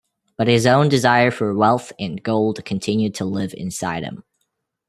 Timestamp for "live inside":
3.25-4.01